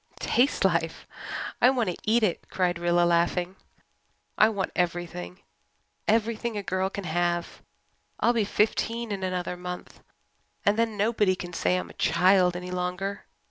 [0.19, 1.05] "Taste life!
[1.61, 3.55] I want to eat it," cried Rilla, laughing.
[4.35, 5.41] "I want everything
[6.07, 7.61] everything a girl can have.
[8.19, 10.01] I'll be fifteen in another month,
[10.65, 13.27] and then nobody can say I'm a child any longer.